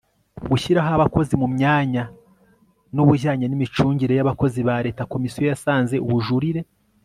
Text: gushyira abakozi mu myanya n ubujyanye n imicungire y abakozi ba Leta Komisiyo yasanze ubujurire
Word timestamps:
gushyira 0.51 0.79
abakozi 0.95 1.33
mu 1.41 1.47
myanya 1.55 2.03
n 2.95 2.97
ubujyanye 3.03 3.45
n 3.47 3.53
imicungire 3.57 4.13
y 4.15 4.23
abakozi 4.25 4.59
ba 4.67 4.75
Leta 4.85 5.07
Komisiyo 5.11 5.43
yasanze 5.51 5.95
ubujurire 6.05 6.61